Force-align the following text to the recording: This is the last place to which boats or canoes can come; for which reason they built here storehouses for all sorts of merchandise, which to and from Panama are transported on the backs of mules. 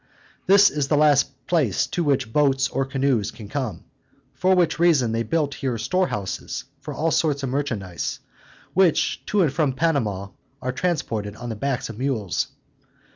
This 0.47 0.71
is 0.71 0.87
the 0.87 0.97
last 0.97 1.45
place 1.45 1.85
to 1.85 2.03
which 2.03 2.33
boats 2.33 2.67
or 2.69 2.85
canoes 2.85 3.29
can 3.29 3.47
come; 3.47 3.83
for 4.33 4.55
which 4.55 4.79
reason 4.79 5.11
they 5.11 5.21
built 5.21 5.53
here 5.61 5.77
storehouses 5.77 6.63
for 6.79 6.91
all 6.91 7.11
sorts 7.11 7.43
of 7.43 7.49
merchandise, 7.49 8.19
which 8.73 9.23
to 9.27 9.43
and 9.43 9.53
from 9.53 9.73
Panama 9.73 10.29
are 10.59 10.71
transported 10.71 11.35
on 11.35 11.49
the 11.49 11.55
backs 11.55 11.87
of 11.87 11.99
mules. 11.99 12.47